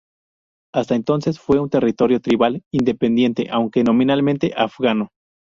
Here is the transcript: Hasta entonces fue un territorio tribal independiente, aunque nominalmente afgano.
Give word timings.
Hasta 0.73 0.95
entonces 0.95 1.39
fue 1.39 1.59
un 1.59 1.69
territorio 1.69 2.19
tribal 2.21 2.63
independiente, 2.71 3.49
aunque 3.51 3.83
nominalmente 3.83 4.51
afgano. 4.57 5.09